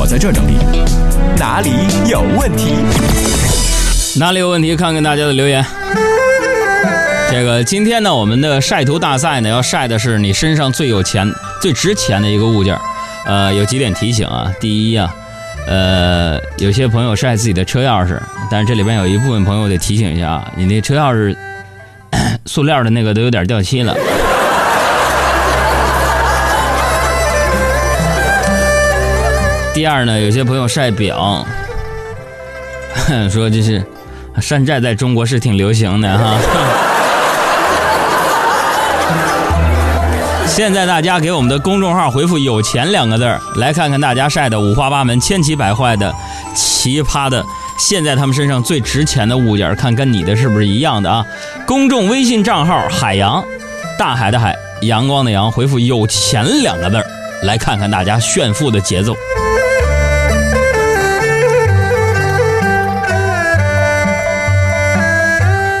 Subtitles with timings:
[0.00, 0.56] 我在这整理，
[1.36, 1.72] 哪里
[2.08, 2.72] 有问题？
[4.20, 4.76] 哪里有问题？
[4.76, 5.64] 看看大家的留言。
[7.28, 11.28] 这个今天呢，我们的晒图大赛呢，要晒的是你身上最有钱、
[11.60, 12.78] 最值钱的一个物件。
[13.26, 14.48] 呃，有几点提醒啊。
[14.60, 15.12] 第一啊，
[15.66, 18.16] 呃，有些朋友晒自己的车钥匙，
[18.48, 21.34] 但是这里边有一部分朋友得提醒一下啊，你那车钥匙
[22.46, 23.96] 塑料的那个都有点掉漆了。
[29.78, 31.46] 第二呢，有些朋友晒表，
[33.30, 33.80] 说这是
[34.40, 36.36] 山寨在中国是挺流行的哈。
[40.48, 46.12] 现在大家给我们的公众号回复“有钱”两个字儿，来看看大家晒的五花八门、千奇百怪的、
[46.56, 47.46] 奇葩的，
[47.78, 51.24] 现在他们身上最值钱的物件，看跟你的是不是一样的啊？
[51.64, 53.44] 公众微信账号“海洋”，
[53.96, 57.06] 大海的海，阳光的阳，回复“有钱”两个字儿，
[57.44, 59.14] 来看看大家炫富的节奏。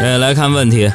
[0.00, 0.90] 呃，来看问题。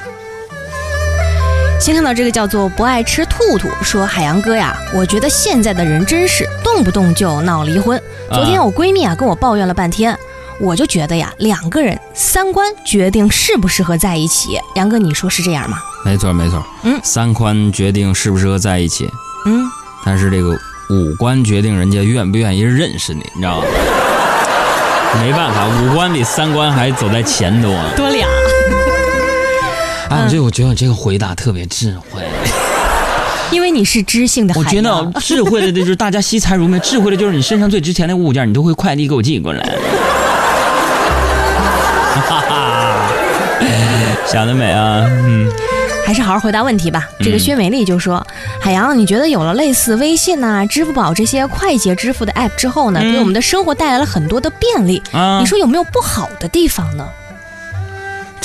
[1.80, 8.02] 先看到这个叫做不爱吃兔兔，说海洋哥呀，我觉得现在的人真是动不动就闹离婚。
[8.32, 10.18] 昨天我闺蜜啊跟我抱怨了半天，
[10.58, 14.58] 我就觉得呀，两个人三观决定适不适合在一起。
[14.76, 15.78] 杨哥，你说是这样吗？
[16.06, 16.64] 没错，没错。
[16.84, 19.10] 嗯，三观决定适不适合在一起，
[19.46, 19.66] 嗯，
[20.06, 20.58] 但是这个
[20.90, 23.68] 五官决定人家愿不愿意认识你，你知道吗？
[25.22, 27.92] 没办法，五官比三观还走在前头啊。
[27.98, 28.23] 多俩。
[30.10, 32.22] 哎，我这我觉得这个回答特别智慧，
[33.52, 34.82] 因为你是知性的海我觉。
[34.82, 39.64] 得智慧的就是大家惜财如命，智慧的就是你身上最值钱的物件，你都会快递给我寄过来。
[42.28, 43.10] 哈 哈，
[44.28, 45.04] 想得美啊！
[45.08, 45.52] 嗯，
[46.06, 47.08] 还是好好回答问题吧。
[47.20, 48.26] 这个薛美丽就说
[48.62, 55.02] ：“海洋，你觉得有了类似微信呐、支付宝这些快捷支付的 app 之后呢，嗯给我们的生活带来了很多的便利。
[55.12, 57.08] 啊你说有没有不好的地方呢？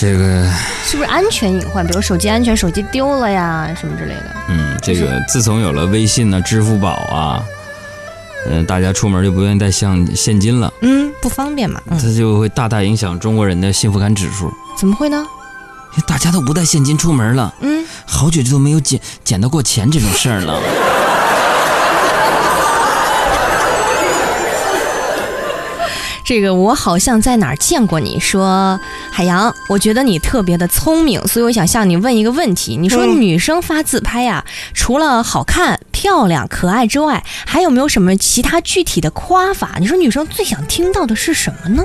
[0.00, 0.48] 这个，
[0.84, 1.84] 是不是安全隐患？
[1.84, 4.36] 比如手机安全，手机丢了呀，什么之类的。
[4.48, 7.44] 嗯，这个自从有了微信呢、支付宝啊，
[8.47, 11.82] 嗯、大家出门就不愿意带像现金了，嗯，不方便嘛。
[11.86, 14.53] 嗯，这就会大大影响中国人的幸福感指数。
[14.78, 15.26] 怎么会呢？
[16.06, 20.62] 大家都不带现金出门了，嗯，好久都没有捡捡到过钱这种事儿了。
[26.28, 28.78] 这个我好像在哪儿见过你说，
[29.11, 32.77] 海洋，我觉得你特别的聪明，所以我想向你问一个问题。
[32.77, 34.44] 你说嗯女生发自拍呀、
[34.75, 39.77] 除了好看、漂亮、可爱之外，还有没有什么其他具体的夸法？
[39.81, 41.83] 你说女生最想听到的是什么呢？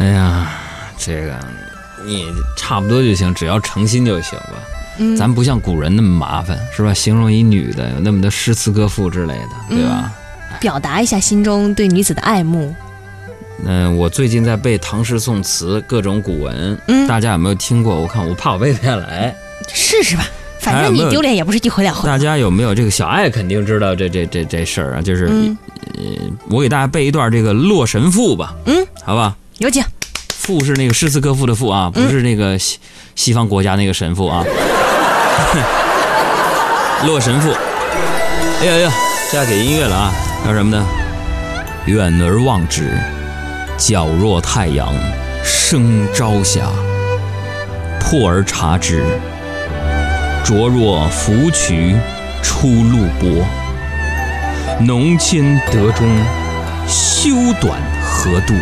[0.00, 0.50] 哎呀，
[0.98, 1.38] 这个
[2.04, 2.26] 你
[2.56, 4.54] 差不多就行，只要诚心就行吧。
[4.98, 6.92] 嗯咱不像古人那么麻烦，是吧？
[6.92, 10.12] 形容一女的有那么多诗词歌赋之类的，对吧？
[10.60, 12.72] 表达一下心中对女子的爱慕。
[13.64, 17.94] 嗯、我最近在背唐诗宋词，各种古文，嗯大家有没有听过？
[17.94, 19.32] 我看我怕我背不下来，
[19.72, 20.24] 试试吧，
[20.58, 22.08] 反正你丢脸也不是一回两回。
[22.08, 25.00] 大家有没有这个小爱肯定知道这这这这事儿啊？
[25.00, 25.56] 就是、嗯
[26.48, 29.36] 我给大家背一段这个《洛神赋》吧，嗯，好吧？
[29.58, 29.84] 有请。
[30.28, 32.78] 赋是那个诗词歌赋的赋啊，不是那个西
[33.14, 34.44] 西方国家那个神父啊。
[37.06, 37.52] 洛神赋，
[38.60, 38.92] 哎呀呀，
[39.30, 40.12] 这要给音乐了啊！
[40.44, 40.84] 叫什么呢？
[41.86, 42.90] 远而望之，
[43.78, 44.92] 皎若太阳
[45.44, 46.62] 升朝霞；
[48.00, 49.04] 破而察之，
[50.44, 51.94] 灼若芙蕖
[52.42, 53.44] 出露波。
[54.80, 56.06] 浓纤得中，
[56.88, 57.30] 修
[57.60, 58.54] 短合度。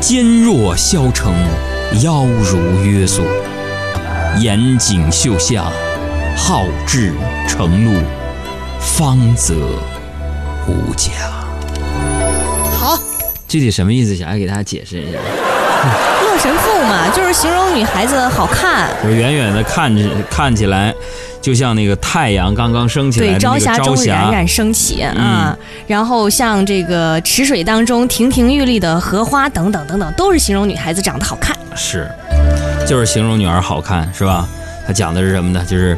[0.00, 1.34] 肩若削成，
[2.00, 3.24] 腰如约束。
[4.38, 5.64] 严谨秀下，
[6.36, 7.12] 好志
[7.48, 8.00] 成路，
[8.78, 9.54] 方则
[10.66, 11.10] 无价。
[12.78, 12.98] 好，
[13.48, 14.14] 具体什么意思？
[14.16, 15.18] 小爱给大家解释一下。
[16.22, 20.94] 洛神赋嘛，就是形容女孩子好看，就是远远的看着看起来，
[21.40, 31.56] 就像那个太阳刚刚升起来对，朝霞中冉冉升起嗯啊，然后像这个池水当中亭亭玉立的荷花等等等等，都是形容女孩子长得好看。
[31.74, 32.10] 是，
[32.86, 34.46] 就是形容女儿好看，是吧？
[34.86, 35.64] 它讲的是什么呢？
[35.66, 35.96] 就是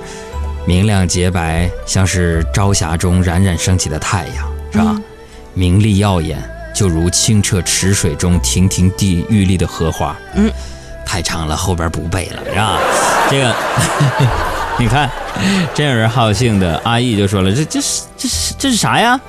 [0.66, 4.86] 明亮洁白，像是朝霞中冉冉升起的太阳，是吧？
[4.96, 5.02] 嗯
[5.54, 6.42] 明丽耀眼，
[6.74, 10.16] 就如清澈池水中亭亭地玉立的荷花。
[10.34, 10.50] 嗯，
[11.04, 12.78] 太长了，后边不背了，是吧？
[13.28, 13.54] 这个，
[14.80, 15.10] 你看，
[15.74, 19.20] 真有人好性的阿义就说了，这这是这是这是啥呀？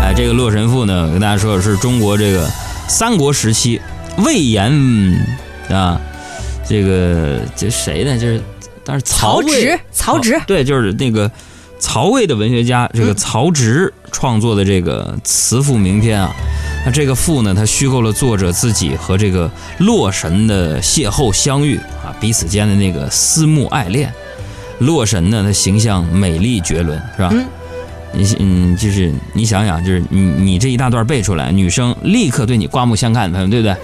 [0.00, 2.48] 哎，这个《洛神赋》呢，我跟大家说的是中国这个
[2.86, 3.82] 三国时期
[4.18, 4.72] 魏延
[5.70, 6.00] 啊，
[6.64, 8.16] 这个这谁呢？
[8.16, 8.40] 就是
[8.88, 11.30] 当时曹曹植曹植对，就是那个
[11.78, 16.30] 曹曹魏的文学家这个曹植创作的这个词赋名篇啊，
[16.86, 24.12] 那这个赋呢，它虚构了作者自己和这个洛神的邂逅相遇啊，彼此间的那个思慕爱恋。
[24.78, 27.30] 洛神呢，他形象美丽绝伦，是吧？
[27.32, 27.44] 嗯
[28.12, 33.76] 你嗯，就是你想想，就是你你这一大段背出来，女生立刻对你刮目相看，朋友对不对？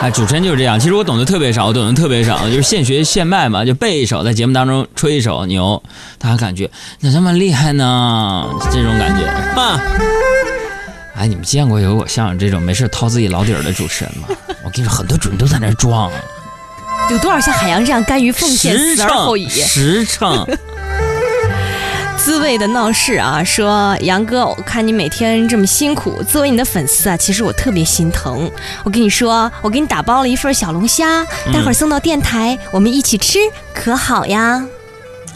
[0.00, 0.78] 哎，主持人就是这样。
[0.78, 5.82] 其实我懂得特别少，我懂得特别少，就是现学现卖嘛，就背一首，在节目当中吹一首牛，
[6.18, 8.48] 大家感觉咋这么厉害呢？
[8.70, 9.26] 这种感觉
[9.60, 9.80] 啊！
[11.16, 14.28] 哎，你们见过有我像我这种没事掏自己老底儿的主持人吗？
[14.64, 16.08] 我跟你说，很多主持人都在那儿装，
[17.10, 19.48] 有多少像海洋这样甘于奉献、实死而后已？
[19.48, 20.46] 实诚。
[22.28, 28.50] 滋味的闹事啊，说杨哥，我看你每天这么辛苦，作为你的粉丝啊，其实我特别心疼。
[28.84, 33.38] 我跟你说，我给你打包了一份小龙虾，待会儿送到电台，我们一起吃，
[33.72, 34.62] 可好呀？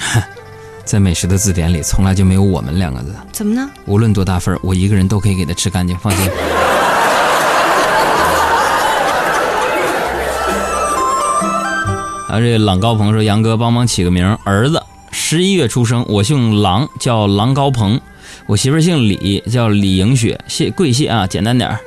[0.84, 3.14] 在美食的字典里，从来就没有“我们”两个字。
[3.32, 3.70] 怎么呢？
[3.86, 6.28] 无论多大份儿，我一个人都可以给它吃干净，放心。
[12.28, 14.82] 啊，这朗高鹏说：“杨哥，帮忙起个名，儿子
[15.32, 17.98] 十一月出生，我姓郎，叫郎高鹏；
[18.44, 21.80] 我媳妇姓李，叫李莹雪，谢贵谢啊，简单点儿，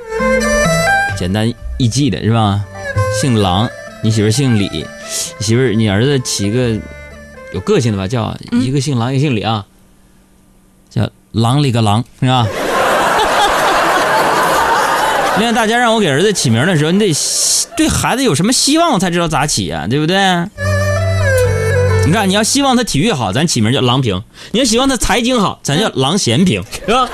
[1.16, 2.60] 简单易记的是吧？
[3.20, 3.68] 姓郎，
[4.02, 4.84] 你媳妇姓李，
[5.38, 6.76] 媳妇你儿子起个
[7.54, 9.64] 有个性的吧，叫一个姓郎，一个姓李啊，
[10.90, 12.48] 叫郎里个郎是吧？
[15.38, 17.14] 另外，大家让我给儿子起名的时候，你得
[17.76, 20.16] 对孩子有什么希望，我才知道咋起啊，对不对？
[22.06, 24.16] 你看，你要希望他体育好，咱起名叫郎平；
[24.52, 27.08] 你要希望他财经好，咱叫郎咸平，是吧？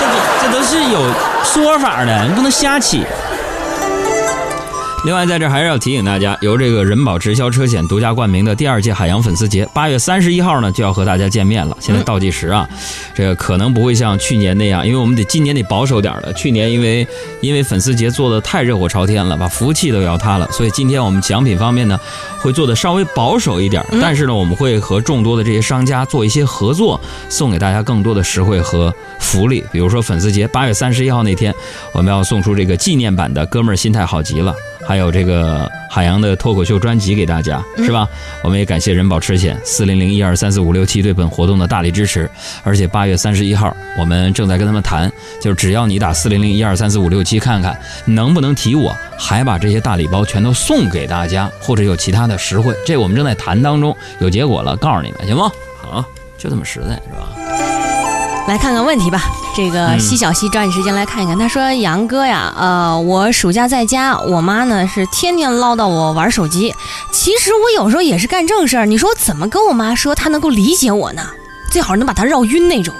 [0.00, 1.00] 这都这都是有
[1.44, 3.04] 说法的，你不能瞎起。
[5.04, 11.76] 另外，在这还是要提醒大家，由这个人保直销车险独家冠名的第二届海洋粉丝节，八月三十一号呢就要和大家见面了。
[11.78, 12.66] 现在倒计时啊，
[13.14, 16.32] 这个可能不会像去年那样，因为我们得今年得保守点了。
[16.32, 17.06] 去年因为
[17.42, 22.00] 因为粉丝节做的太热火朝天了，把服务器都要塌了，所以今天我们奖品方面呢
[22.40, 23.84] 会做的稍微保守一点。
[24.00, 26.98] 但是呢，我们会和众多的这些商家做一些合作，
[27.28, 28.90] 送给大家更多的实惠和
[29.20, 29.62] 福利。
[29.70, 31.54] 比如说粉丝节八月三十一号那天，
[31.92, 34.50] 我们要送出这个纪念版的《哥们儿心态好极了》。
[34.86, 38.06] 还有这个海洋的脱口秀专辑给大家，是吧？
[38.42, 42.30] 我们也感谢人保车险四零零一二三四五六七对本活动的大力支持。
[42.62, 45.10] 而且八月三十一号，我们正在跟他们谈，
[45.40, 55.50] 就是只要你打四零零一二三四五六七看看能不能提我，还把这些大礼包全都送给大家，或者有其他的实惠，这我们正在谈当中，有结果了告诉你们，行吗？
[55.80, 56.04] 好，
[56.36, 57.63] 就这么实在，是吧？
[58.46, 59.22] 来看看问题吧。
[59.56, 61.38] 这个嗯西小西抓紧时间来看一看。
[61.38, 66.74] 他说：“杨哥呀，呃，我暑假在家，我妈呢是天天唠叨我玩手机。
[67.12, 68.86] 其实我有时候也是干正事儿。
[68.86, 71.22] 你说我怎么跟我妈说她能够理解我呢？
[71.70, 72.94] 最好能把她绕晕那种。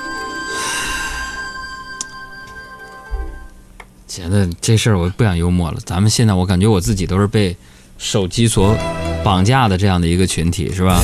[4.08, 5.78] 觉得这事儿我不想幽默了。
[5.84, 7.56] 咱们现在我感觉我自己都是被
[7.98, 8.76] 手机所
[9.24, 11.02] 绑架的这样的一个群体，是吧？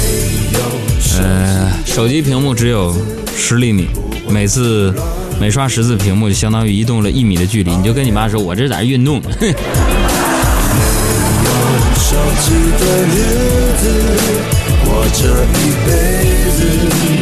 [1.19, 2.95] 呃，手机屏幕只有
[3.37, 3.89] 十厘米，
[4.31, 4.94] 每次
[5.41, 7.77] 每刷十次屏幕就相当于移动了一米的距离。
[7.77, 9.21] 你就跟你妈说，我这在运动。
[9.23, 9.29] 手
[12.41, 13.17] 机的日
[13.79, 13.85] 子，
[14.85, 15.91] 过这一辈
[16.50, 17.19] 子。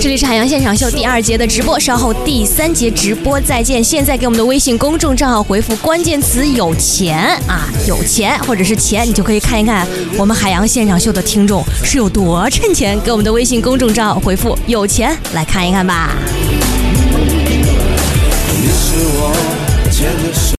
[0.00, 3.82] 这里是海洋现场秀第二节的直播，稍后第三节直播再见。
[3.82, 9.86] 现在给我们的微信公众账号回复关键词“有钱”啊，有钱或者是钱，你就可以看一看
[10.18, 12.98] 我们海洋现场秀的听众是有多趁钱。
[13.00, 16.16] 给我们的微信公众账号回复“有钱”来看一看吧。
[18.52, 19.34] 你是我
[19.90, 20.55] 牵着手